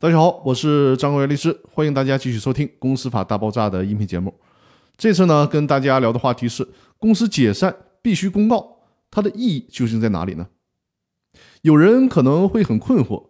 [0.00, 4.32] 大家好，我是张国元律师，欢迎大家继续收听《公司法大爆炸》的音频节目。
[4.96, 8.78] 这次呢，跟大家聊的话题是公司解散必须公告，
[9.10, 10.46] 它的意义究竟在哪里呢？
[11.60, 13.26] 有人可能会很困惑，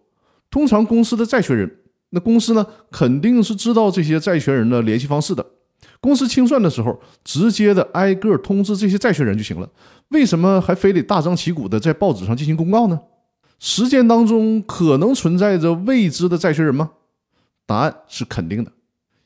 [0.48, 1.78] 通常公司的债权人，
[2.10, 5.44] 那公司呢肯定是知道这些债权人的联系方式的，
[6.00, 9.68] 公司清算的时候，直接的挨个通知这些债权人就行了，
[10.10, 13.00] 为什么还非得大张旗鼓的在报纸上进行公告呢？
[13.60, 16.92] 实践当中可能存在着未知的债权人吗？
[17.66, 18.72] 答案是肯定的，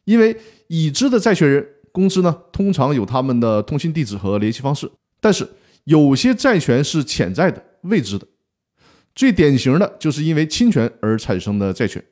[0.04, 5.48] 因为已知的债权人公司呢，通常有他们的通信地址和联系方式，但是
[5.84, 8.26] 有些债权是潜在的、未知的。
[9.14, 12.04] 最典型的就是因为侵权而产生的债权。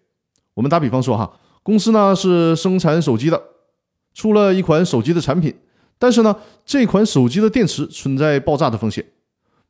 [0.55, 3.43] 我们打比方说哈，公司呢是生产手机的，
[4.15, 5.53] 出了一款手机的产品，
[5.99, 9.05] 但是呢这款手机的电池存在爆炸的风险。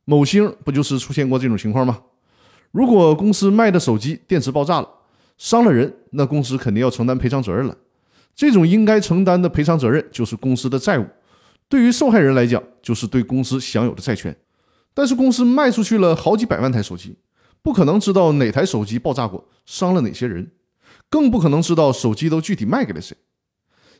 [0.05, 1.99] 某星不就是出现过这种情况吗？
[2.73, 4.89] 如果公司卖的手机电池爆炸了，
[5.37, 7.77] 伤了人，那公司肯定要承担赔偿责任了。
[8.35, 11.05] 这种应该承担的赔偿责任就是公司的债务，
[11.69, 14.35] 对于受害人来讲，就是对公司享有的债权。
[14.95, 17.15] 但是公司卖出去了好几百万台手机，
[17.61, 20.49] 不可能知道哪台手机爆炸过，伤了哪些人，
[21.11, 23.15] 更不可能知道手机都具体卖给了谁。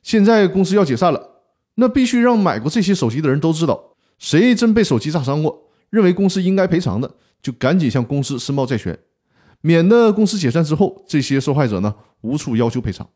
[0.02, 1.44] 现在公司要解散了，
[1.76, 7.12] 那必须让买过这些手机的人都知道，谁真被手机炸伤过，认为公司应该赔偿的。
[7.44, 8.98] 就赶紧向公司申报债权，
[9.62, 13.08] 免得公司解散之后，这些受害者呢无处要求赔偿。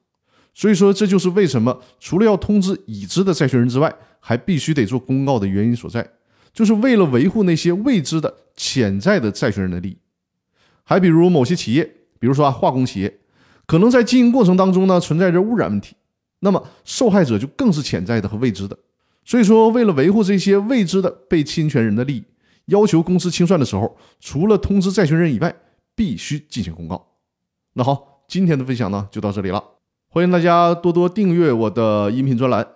[0.53, 6.07] 所以说，这就是为什么除了要通知已知的债权人之外，还必须得做公告的原因所在，
[6.51, 9.97] 就是为了维护那些未知的潜在的债权人的利益。
[10.83, 11.83] 还比如某些企业，
[12.19, 13.19] 比如说啊化工企业，
[13.65, 15.95] 可能在经营过程当中呢存在着污染问题，
[16.39, 18.77] 那么受害者就更是潜在的和未知的。
[19.23, 22.23] 所以说，为了维护这些未知的被侵权人的利益。
[22.67, 25.53] 要求公司清算的时候，除了通知债权人以外，
[25.95, 27.13] 必须进行公告。
[27.73, 29.63] 那好，今天的分享呢就到这里了，
[30.09, 32.67] 欢迎大家多多订阅我的音频专栏，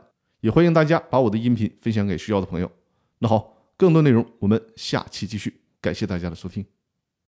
[0.42, 2.72] 也欢迎大家把我的音频分享给需要的朋友。
[3.20, 6.66] 那好，更多内容我们下期继续，感谢大家的收听。